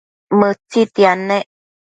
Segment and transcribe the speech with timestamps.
[0.39, 1.47] Mëtsitiad nec